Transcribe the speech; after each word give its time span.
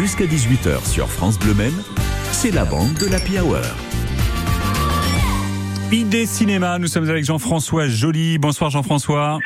Jusqu'à 0.00 0.24
18h 0.24 0.90
sur 0.90 1.10
France 1.10 1.38
Bleu 1.38 1.52
Maine, 1.52 1.76
c'est 2.32 2.50
la 2.50 2.64
bande 2.64 2.94
de 2.94 3.06
l'Happy 3.06 3.38
Hour. 3.38 3.58
Idée 5.92 6.24
Cinéma, 6.24 6.78
nous 6.78 6.86
sommes 6.86 7.06
avec 7.10 7.22
Jean-François 7.22 7.86
Joly. 7.86 8.38
Bonsoir 8.38 8.70
Jean-François. 8.70 9.38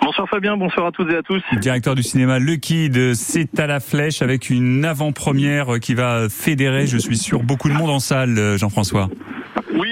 Bonsoir 0.00 0.26
Fabien, 0.30 0.56
bonsoir 0.56 0.86
à 0.86 0.90
toutes 0.92 1.12
et 1.12 1.16
à 1.16 1.22
tous. 1.22 1.42
Directeur 1.60 1.94
du 1.94 2.02
cinéma 2.02 2.38
Le 2.38 2.56
Kid, 2.56 3.12
c'est 3.12 3.60
à 3.60 3.66
la 3.66 3.78
flèche 3.78 4.22
avec 4.22 4.48
une 4.48 4.86
avant-première 4.86 5.78
qui 5.80 5.92
va 5.92 6.30
fédérer, 6.30 6.86
je 6.86 6.96
suis 6.96 7.18
sûr, 7.18 7.42
beaucoup 7.42 7.68
de 7.68 7.74
monde 7.74 7.90
en 7.90 8.00
salle, 8.00 8.56
Jean-François. 8.56 9.10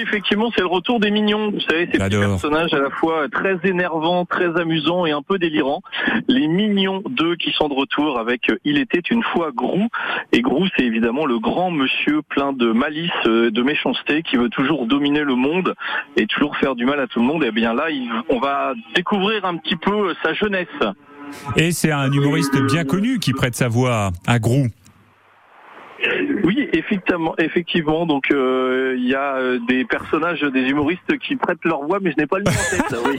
Effectivement, 0.09 0.51
c'est 0.55 0.63
le 0.63 0.69
retour 0.69 1.01
des 1.01 1.11
mignons. 1.11 1.51
Vous 1.51 1.61
savez, 1.61 1.87
ces 1.93 1.99
petits 1.99 2.17
personnages 2.17 2.73
à 2.73 2.79
la 2.79 2.89
fois 2.89 3.29
très 3.31 3.59
énervants, 3.65 4.25
très 4.25 4.59
amusants 4.59 5.05
et 5.05 5.11
un 5.11 5.21
peu 5.21 5.39
délirants. 5.39 5.83
Les 6.29 6.49
mignons 6.49 7.03
2 7.11 7.37
qui 7.37 7.53
sont 7.53 7.69
de 7.69 7.75
retour 7.75 8.19
avec 8.19 8.51
Il 8.65 8.79
était 8.79 9.03
une 9.11 9.23
fois 9.23 9.51
Grou. 9.55 9.89
Et 10.33 10.41
Grou, 10.41 10.67
c'est 10.77 10.85
évidemment 10.85 11.27
le 11.27 11.39
grand 11.39 11.71
monsieur 11.71 12.23
plein 12.23 12.55
de 12.55 12.73
malice, 12.73 13.11
euh, 13.27 13.51
de 13.51 13.63
méchanceté, 13.63 14.23
qui 14.23 14.37
veut 14.37 14.49
toujours 14.49 14.87
dominer 14.87 15.25
le 15.25 15.35
monde 15.35 15.75
et 16.17 16.27
toujours 16.27 16.57
faire 16.57 16.75
du 16.75 16.87
mal 16.87 17.01
à 17.01 17.07
tout 17.07 17.21
le 17.21 17.27
monde. 17.27 17.45
Et 17.45 17.53
bien 17.53 17.75
là, 17.75 17.89
on 18.31 18.39
va 18.39 18.73
découvrir 18.95 19.45
un 19.45 19.59
petit 19.59 19.77
peu 19.77 20.15
sa 20.23 20.33
jeunesse. 20.33 20.67
Et 21.57 21.73
c'est 21.73 21.93
un 21.93 22.11
humoriste 22.11 22.59
bien 22.63 22.85
connu 22.85 23.19
qui 23.19 23.35
prête 23.35 23.55
sa 23.55 23.69
voix 23.69 24.11
à 24.27 24.39
Grou. 24.39 24.69
Oui, 26.49 26.67
effectivement, 26.73 27.35
effectivement. 27.37 28.07
Donc 28.07 28.31
euh, 28.31 28.95
il 28.97 29.07
y 29.07 29.15
a 29.15 29.37
euh, 29.37 29.59
des 29.69 29.85
personnages, 29.85 30.41
des 30.41 30.63
humoristes 30.63 31.19
qui 31.19 31.37
prêtent 31.37 31.63
leur 31.63 31.85
voix, 31.85 31.99
mais 32.01 32.11
je 32.11 32.17
n'ai 32.17 32.27
pas 32.27 32.39
le 32.39 32.45
nom 32.45 32.51
en 32.51 32.71
tête. 32.71 32.99
oui. 33.05 33.19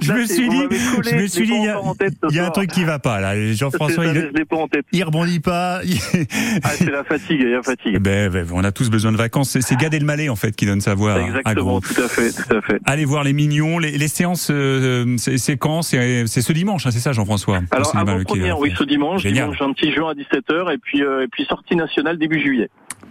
je 0.02 0.12
me 0.12 0.24
suis 0.24 0.48
dit, 0.48 0.62
je 1.04 1.14
me 1.14 1.26
suis 1.28 1.46
dit, 1.46 1.52
il 1.54 2.34
y 2.34 2.40
a, 2.40 2.46
un 2.46 2.50
truc 2.50 2.72
qui 2.72 2.82
va 2.82 2.98
pas 2.98 3.20
là. 3.20 3.52
Jean-François, 3.52 4.06
il, 4.06 4.32
je 4.36 4.42
pas 4.42 4.56
en 4.56 4.66
tête. 4.66 4.84
il 4.90 5.04
rebondit 5.04 5.38
pas. 5.38 5.82
ah, 6.64 6.68
c'est 6.70 6.90
la 6.90 7.04
fatigue, 7.04 7.42
il 7.42 7.50
y 7.50 7.54
a 7.54 7.62
fatigue. 7.62 8.00
Ben, 8.00 8.28
ben, 8.28 8.44
on 8.52 8.64
a 8.64 8.72
tous 8.72 8.90
besoin 8.90 9.12
de 9.12 9.18
vacances. 9.18 9.56
C'est 9.60 9.76
Gad 9.76 9.94
Elmaleh 9.94 10.28
en 10.28 10.34
fait 10.34 10.50
qui 10.56 10.66
donne 10.66 10.80
sa 10.80 10.96
voix. 10.96 11.20
Exactement, 11.22 11.80
tout 11.80 12.02
à 12.02 12.08
fait, 12.08 12.32
tout 12.32 12.56
à 12.56 12.60
fait. 12.60 12.80
Allez 12.86 13.04
voir 13.04 13.22
les 13.22 13.34
mignons, 13.34 13.78
les, 13.78 13.92
les 13.92 14.08
séances, 14.08 14.48
euh, 14.50 15.14
c'est 15.16 15.56
quand? 15.58 15.82
C'est 15.82 16.26
ce 16.26 16.52
dimanche, 16.52 16.86
hein, 16.86 16.90
c'est 16.90 16.98
ça, 16.98 17.12
Jean-François. 17.12 17.60
Alors 17.70 17.96
avant 17.96 18.20
première, 18.24 18.58
oui, 18.58 18.74
ce 18.76 18.82
dimanche, 18.82 19.22
Génial. 19.22 19.44
dimanche 19.44 19.60
26 19.60 19.92
juin 19.92 20.10
à 20.10 20.14
17h, 20.14 20.74
et 20.74 20.78
puis 20.78 21.02
et 21.02 21.28
puis 21.30 21.44
sortie 21.44 21.76
nationale 21.76 22.18
début 22.18 22.31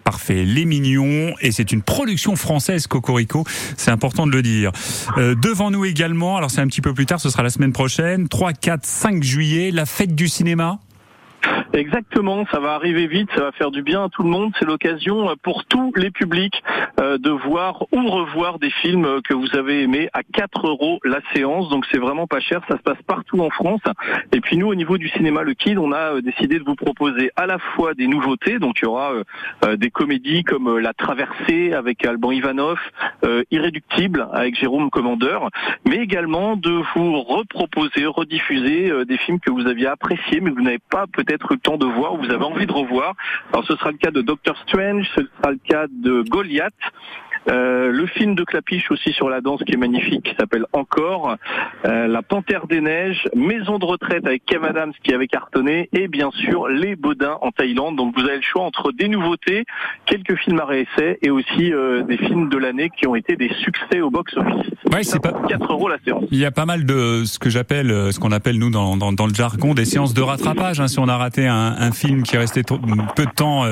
Parfait, 0.03 0.43
Les 0.45 0.65
Mignons, 0.65 1.35
et 1.41 1.51
c'est 1.51 1.71
une 1.71 1.83
production 1.83 2.35
française 2.35 2.87
Cocorico, 2.87 3.43
c'est 3.77 3.91
important 3.91 4.25
de 4.25 4.31
le 4.31 4.41
dire. 4.41 4.71
Euh, 5.17 5.35
devant 5.35 5.69
nous 5.69 5.85
également, 5.85 6.37
alors 6.37 6.49
c'est 6.49 6.61
un 6.61 6.67
petit 6.67 6.81
peu 6.81 6.93
plus 6.93 7.05
tard, 7.05 7.21
ce 7.21 7.29
sera 7.29 7.43
la 7.43 7.49
semaine 7.49 7.71
prochaine, 7.71 8.27
3, 8.27 8.53
4, 8.53 8.83
5 8.83 9.23
juillet, 9.23 9.71
la 9.71 9.85
fête 9.85 10.15
du 10.15 10.27
cinéma. 10.27 10.79
Exactement, 11.73 12.45
ça 12.51 12.59
va 12.59 12.73
arriver 12.73 13.07
vite, 13.07 13.29
ça 13.33 13.43
va 13.43 13.51
faire 13.53 13.71
du 13.71 13.81
bien 13.81 14.03
à 14.03 14.09
tout 14.09 14.23
le 14.23 14.29
monde. 14.29 14.51
C'est 14.59 14.65
l'occasion 14.65 15.33
pour 15.41 15.63
tous 15.65 15.93
les 15.95 16.11
publics 16.11 16.61
euh, 16.99 17.17
de 17.17 17.29
voir 17.29 17.83
ou 17.93 18.09
revoir 18.09 18.59
des 18.59 18.69
films 18.69 19.21
que 19.23 19.33
vous 19.33 19.55
avez 19.55 19.83
aimés 19.83 20.09
à 20.11 20.21
4 20.21 20.67
euros 20.67 20.99
la 21.05 21.19
séance. 21.33 21.69
Donc 21.69 21.85
c'est 21.89 21.97
vraiment 21.97 22.27
pas 22.27 22.41
cher, 22.41 22.61
ça 22.67 22.75
se 22.75 22.81
passe 22.81 23.01
partout 23.07 23.39
en 23.39 23.49
France. 23.49 23.79
Et 24.33 24.41
puis 24.41 24.57
nous, 24.57 24.67
au 24.67 24.75
niveau 24.75 24.97
du 24.97 25.07
cinéma 25.09 25.43
Le 25.43 25.53
Kid, 25.53 25.77
on 25.77 25.93
a 25.93 26.15
euh, 26.15 26.21
décidé 26.21 26.59
de 26.59 26.65
vous 26.65 26.75
proposer 26.75 27.31
à 27.37 27.45
la 27.45 27.57
fois 27.57 27.93
des 27.93 28.07
nouveautés. 28.07 28.59
Donc 28.59 28.79
il 28.81 28.85
y 28.85 28.87
aura 28.87 29.13
euh, 29.63 29.77
des 29.77 29.91
comédies 29.91 30.43
comme 30.43 30.77
La 30.77 30.93
Traversée 30.93 31.71
avec 31.73 32.05
Alban 32.05 32.31
Ivanov, 32.31 32.79
Irréductible 33.49 34.27
avec 34.33 34.59
Jérôme 34.59 34.89
Commandeur, 34.89 35.49
mais 35.85 35.97
également 35.97 36.57
de 36.57 36.81
vous 36.95 37.21
reproposer, 37.21 38.05
rediffuser 38.05 38.91
des 39.05 39.17
films 39.17 39.39
que 39.39 39.51
vous 39.51 39.67
aviez 39.67 39.87
appréciés 39.87 40.41
mais 40.41 40.51
que 40.51 40.55
vous 40.55 40.63
n'avez 40.63 40.79
pas 40.89 41.05
peut-être 41.07 41.55
temps 41.61 41.77
de 41.77 41.85
voir, 41.85 42.13
ou 42.13 42.17
vous 42.17 42.31
avez 42.31 42.43
envie 42.43 42.65
de 42.65 42.71
revoir. 42.71 43.15
Alors 43.51 43.65
ce 43.65 43.75
sera 43.75 43.91
le 43.91 43.97
cas 43.97 44.11
de 44.11 44.21
Doctor 44.21 44.57
Strange, 44.67 45.07
ce 45.15 45.21
sera 45.21 45.51
le 45.51 45.59
cas 45.63 45.85
de 45.89 46.23
Goliath, 46.29 46.73
euh, 47.49 47.91
le 47.91 48.05
film 48.05 48.35
de 48.35 48.43
Clapiche 48.43 48.91
aussi 48.91 49.11
sur 49.13 49.29
la 49.29 49.41
danse 49.41 49.61
qui 49.65 49.73
est 49.73 49.77
magnifique, 49.77 50.23
qui 50.23 50.35
s'appelle 50.35 50.65
Encore, 50.73 51.35
euh, 51.85 52.07
La 52.07 52.21
Panthère 52.21 52.67
des 52.67 52.81
Neiges, 52.81 53.27
Maison 53.35 53.79
de 53.79 53.85
retraite 53.85 54.25
avec 54.25 54.45
Kev 54.45 54.65
Adams 54.65 54.93
qui 55.03 55.13
avait 55.13 55.27
cartonné, 55.27 55.89
et 55.93 56.07
bien 56.07 56.29
sûr 56.31 56.67
Les 56.67 56.95
Baudins 56.95 57.37
en 57.41 57.51
Thaïlande. 57.51 57.95
Donc 57.95 58.15
vous 58.15 58.25
avez 58.25 58.37
le 58.37 58.41
choix 58.43 58.63
entre 58.63 58.91
des 58.91 59.07
nouveautés, 59.07 59.65
quelques 60.05 60.35
films 60.37 60.59
à 60.59 60.65
réessai 60.65 61.17
et 61.21 61.31
aussi 61.31 61.73
euh, 61.73 62.03
des 62.03 62.17
films 62.17 62.49
de 62.49 62.57
l'année 62.57 62.91
qui 62.95 63.07
ont 63.07 63.15
été 63.15 63.35
des 63.35 63.51
succès 63.63 64.01
au 64.01 64.11
box-office. 64.11 64.71
Ouais, 64.91 65.03
c'est 65.03 65.21
pas 65.21 65.33
4 65.47 65.71
euros 65.71 65.89
la 65.89 65.97
séance. 66.05 66.25
Il 66.31 66.37
y 66.37 66.45
a 66.45 66.51
pas 66.51 66.65
mal 66.65 66.85
de 66.85 67.23
ce 67.25 67.39
que 67.39 67.49
j'appelle, 67.49 67.89
ce 68.11 68.19
qu'on 68.19 68.31
appelle 68.31 68.59
nous 68.59 68.69
dans, 68.69 68.97
dans, 68.97 69.13
dans, 69.13 69.27
le 69.27 69.33
jargon 69.33 69.73
des 69.73 69.85
séances 69.85 70.13
de 70.13 70.21
rattrapage. 70.21 70.79
Hein, 70.79 70.87
si 70.87 70.99
on 70.99 71.07
a 71.07 71.17
raté 71.17 71.47
un, 71.47 71.75
un 71.77 71.91
film 71.91 72.23
qui 72.23 72.37
restait 72.37 72.63
peu 72.63 73.25
de 73.25 73.31
temps 73.31 73.65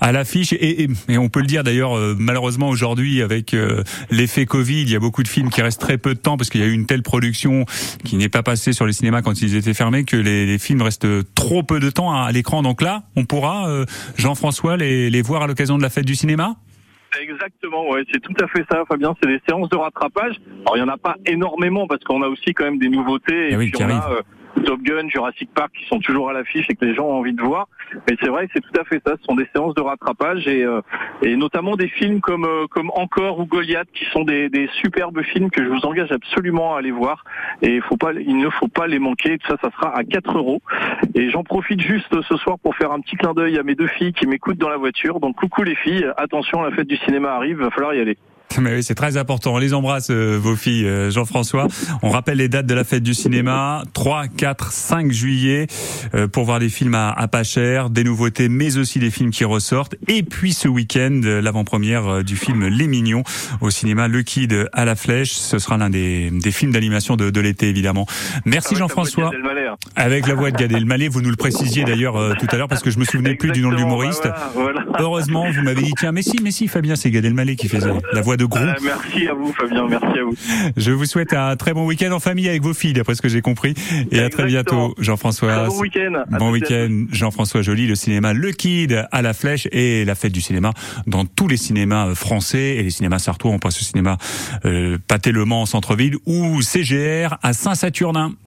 à 0.00 0.12
l'affiche, 0.12 0.52
et, 0.52 0.84
et, 0.84 0.88
et, 1.08 1.18
on 1.18 1.28
peut 1.28 1.40
le 1.40 1.46
dire 1.46 1.62
d'ailleurs 1.62 1.92
malheureusement 2.18 2.68
aujourd'hui 2.68 2.95
aujourd'hui 2.96 3.20
avec 3.20 3.52
euh, 3.52 3.82
l'effet 4.10 4.46
Covid, 4.46 4.82
il 4.82 4.90
y 4.90 4.96
a 4.96 4.98
beaucoup 4.98 5.22
de 5.22 5.28
films 5.28 5.50
qui 5.50 5.60
restent 5.60 5.80
très 5.80 5.98
peu 5.98 6.14
de 6.14 6.18
temps 6.18 6.38
parce 6.38 6.48
qu'il 6.48 6.62
y 6.62 6.64
a 6.64 6.66
eu 6.66 6.72
une 6.72 6.86
telle 6.86 7.02
production 7.02 7.66
qui 8.04 8.16
n'est 8.16 8.30
pas 8.30 8.42
passée 8.42 8.72
sur 8.72 8.86
les 8.86 8.94
cinémas 8.94 9.20
quand 9.20 9.42
ils 9.42 9.54
étaient 9.54 9.74
fermés 9.74 10.04
que 10.04 10.16
les, 10.16 10.46
les 10.46 10.58
films 10.58 10.80
restent 10.80 11.06
trop 11.34 11.62
peu 11.62 11.78
de 11.78 11.90
temps 11.90 12.12
à, 12.12 12.32
l'écran. 12.32 12.62
Donc 12.62 12.80
là, 12.80 13.02
on 13.14 13.26
pourra, 13.26 13.68
euh, 13.68 13.84
Jean-François, 14.16 14.78
les, 14.78 15.10
les 15.10 15.22
voir 15.22 15.42
à 15.42 15.46
l'occasion 15.46 15.76
de 15.76 15.82
la 15.82 15.90
fête 15.90 16.06
du 16.06 16.14
cinéma? 16.14 16.56
Exactement, 17.20 17.88
ouais, 17.90 18.02
c'est 18.12 18.20
tout 18.20 18.34
à 18.42 18.46
fait 18.48 18.64
ça, 18.70 18.82
Fabien. 18.88 19.14
C'est 19.22 19.28
des 19.28 19.40
séances 19.46 19.68
de 19.68 19.76
rattrapage. 19.76 20.36
Alors 20.62 20.76
il 20.76 20.80
y 20.80 20.82
en 20.82 20.88
a 20.88 20.96
pas 20.96 21.16
énormément 21.26 21.86
parce 21.86 22.02
qu'on 22.04 22.22
a 22.22 22.28
aussi 22.28 22.54
quand 22.54 22.64
même 22.64 22.78
des 22.78 22.88
nouveautés. 22.88 23.50
Et, 23.50 23.52
eh 23.52 23.56
oui, 23.56 23.70
puis 23.70 23.84
on 23.84 23.90
a, 23.90 24.10
euh, 24.10 24.22
Top 24.66 24.82
Gun, 24.82 25.08
Jurassic 25.08 25.48
Park 25.54 25.70
qui 25.78 25.86
sont 25.86 26.00
toujours 26.00 26.28
à 26.28 26.32
l'affiche 26.32 26.66
et 26.68 26.74
que 26.74 26.84
les 26.84 26.94
gens 26.94 27.06
ont 27.06 27.18
envie 27.18 27.32
de 27.32 27.40
voir. 27.40 27.68
Mais 28.08 28.16
c'est 28.20 28.28
vrai, 28.28 28.48
c'est 28.52 28.60
tout 28.60 28.80
à 28.80 28.84
fait 28.84 29.00
ça. 29.06 29.14
Ce 29.16 29.24
sont 29.24 29.36
des 29.36 29.46
séances 29.54 29.74
de 29.74 29.80
rattrapage 29.80 30.48
et, 30.48 30.64
euh, 30.64 30.80
et 31.22 31.36
notamment 31.36 31.76
des 31.76 31.88
films 31.88 32.20
comme 32.20 32.44
euh, 32.44 32.66
comme 32.68 32.90
Encore 32.94 33.38
ou 33.38 33.46
Goliath 33.46 33.86
qui 33.94 34.04
sont 34.06 34.24
des, 34.24 34.48
des, 34.48 34.68
superbes 34.82 35.22
films 35.22 35.50
que 35.50 35.62
je 35.62 35.68
vous 35.68 35.86
engage 35.86 36.10
absolument 36.10 36.74
à 36.74 36.80
aller 36.80 36.90
voir. 36.90 37.24
Et 37.62 37.76
il 37.76 37.82
faut 37.82 37.96
pas, 37.96 38.12
il 38.12 38.38
ne 38.38 38.50
faut 38.50 38.68
pas 38.68 38.88
les 38.88 38.98
manquer. 38.98 39.38
Tout 39.38 39.48
ça, 39.48 39.56
ça 39.62 39.70
sera 39.70 39.96
à 39.96 40.02
4 40.02 40.36
euros. 40.36 40.60
Et 41.14 41.30
j'en 41.30 41.44
profite 41.44 41.80
juste 41.80 42.20
ce 42.22 42.36
soir 42.36 42.58
pour 42.58 42.74
faire 42.74 42.90
un 42.90 43.00
petit 43.00 43.16
clin 43.16 43.34
d'œil 43.34 43.58
à 43.58 43.62
mes 43.62 43.76
deux 43.76 43.86
filles 43.86 44.12
qui 44.12 44.26
m'écoutent 44.26 44.58
dans 44.58 44.68
la 44.68 44.78
voiture. 44.78 45.20
Donc 45.20 45.36
coucou 45.36 45.62
les 45.62 45.76
filles, 45.76 46.10
attention, 46.16 46.62
la 46.62 46.72
fête 46.72 46.88
du 46.88 46.96
cinéma 46.96 47.30
arrive, 47.30 47.60
va 47.60 47.70
falloir 47.70 47.94
y 47.94 48.00
aller. 48.00 48.18
Mais 48.60 48.74
oui, 48.74 48.82
c'est 48.82 48.94
très 48.94 49.16
important. 49.16 49.54
On 49.54 49.58
les 49.58 49.74
embrasse, 49.74 50.08
euh, 50.10 50.38
vos 50.40 50.56
filles, 50.56 50.86
euh, 50.86 51.10
Jean-François. 51.10 51.68
On 52.02 52.10
rappelle 52.10 52.38
les 52.38 52.48
dates 52.48 52.66
de 52.66 52.74
la 52.74 52.84
fête 52.84 53.02
du 53.02 53.14
cinéma. 53.14 53.82
3, 53.92 54.28
4, 54.28 54.72
5 54.72 55.12
juillet, 55.12 55.66
euh, 56.14 56.26
pour 56.26 56.44
voir 56.44 56.58
des 56.58 56.68
films 56.68 56.94
à, 56.94 57.10
à, 57.10 57.28
pas 57.28 57.44
cher, 57.44 57.90
des 57.90 58.04
nouveautés, 58.04 58.48
mais 58.48 58.78
aussi 58.78 58.98
des 58.98 59.10
films 59.10 59.30
qui 59.30 59.44
ressortent. 59.44 59.96
Et 60.08 60.22
puis 60.22 60.52
ce 60.52 60.68
week-end, 60.68 61.20
l'avant-première 61.24 62.24
du 62.24 62.36
film 62.36 62.66
Les 62.66 62.86
Mignons 62.86 63.24
au 63.60 63.70
cinéma 63.70 64.08
Le 64.08 64.22
Kid 64.22 64.68
à 64.72 64.84
la 64.84 64.96
Flèche. 64.96 65.32
Ce 65.32 65.58
sera 65.58 65.76
l'un 65.76 65.90
des, 65.90 66.30
des 66.30 66.50
films 66.50 66.72
d'animation 66.72 67.16
de, 67.16 67.30
de 67.30 67.40
l'été, 67.40 67.68
évidemment. 67.68 68.06
Merci 68.44 68.76
Jean-François. 68.76 69.32
Hein. 69.34 69.74
Avec 69.96 70.26
la 70.26 70.34
voix 70.34 70.50
de 70.50 70.56
Gad 70.56 70.72
Elmaleh, 70.72 71.08
vous 71.08 71.20
nous 71.20 71.30
le 71.30 71.36
précisiez 71.36 71.84
d'ailleurs 71.84 72.36
tout 72.38 72.46
à 72.50 72.56
l'heure 72.56 72.68
parce 72.68 72.82
que 72.82 72.90
je 72.90 72.98
me 72.98 73.04
souvenais 73.04 73.34
plus 73.34 73.52
du 73.52 73.60
nom 73.60 73.70
de 73.70 73.76
l'humoriste. 73.76 74.28
Heureusement, 74.98 75.46
vous 75.50 75.62
m'avez 75.62 75.82
dit 75.82 75.92
tiens, 75.98 76.12
mais 76.12 76.22
si, 76.22 76.38
mais 76.42 76.50
si, 76.50 76.68
Fabien, 76.68 76.96
c'est 76.96 77.10
Gad 77.10 77.24
Elmaleh 77.24 77.56
qui 77.56 77.68
faisait 77.68 77.90
la 78.12 78.20
voix 78.20 78.36
de 78.36 78.45
gros. 78.48 78.58
Euh, 78.60 78.74
merci 78.82 79.28
à 79.28 79.34
vous, 79.34 79.52
Fabien. 79.52 79.86
Merci 79.88 80.18
à 80.18 80.24
vous. 80.24 80.34
Je 80.76 80.92
vous 80.92 81.04
souhaite 81.04 81.32
un 81.32 81.56
très 81.56 81.72
bon 81.72 81.86
week-end 81.86 82.12
en 82.12 82.20
famille 82.20 82.48
avec 82.48 82.62
vos 82.62 82.74
filles, 82.74 82.92
d'après 82.92 83.14
ce 83.14 83.22
que 83.22 83.28
j'ai 83.28 83.42
compris. 83.42 83.74
Et 84.10 84.20
à 84.20 84.28
très 84.28 84.44
bientôt, 84.44 84.94
Jean-François. 84.98 85.66
Bon 85.66 85.80
week-end. 85.80 86.24
Bon 86.38 86.50
week-end, 86.50 87.06
Jean-François 87.10 87.62
Joly, 87.62 87.86
le 87.86 87.94
cinéma 87.94 88.32
Le 88.32 88.52
Kid 88.52 89.06
à 89.10 89.22
la 89.22 89.34
Flèche 89.34 89.68
et 89.72 90.04
la 90.04 90.14
fête 90.14 90.32
du 90.32 90.40
cinéma 90.40 90.72
dans 91.06 91.24
tous 91.24 91.48
les 91.48 91.56
cinémas 91.56 92.14
français 92.14 92.76
et 92.76 92.82
les 92.82 92.90
cinémas 92.90 93.18
sartois. 93.18 93.50
On 93.50 93.58
passe 93.58 93.80
au 93.80 93.84
cinéma 93.84 94.18
euh, 94.64 94.98
Pâté-Le 95.08 95.44
Mans 95.44 95.62
en 95.62 95.66
centre-ville 95.66 96.16
ou 96.26 96.62
CGR 96.62 97.36
à 97.42 97.52
Saint-Saturnin. 97.52 98.32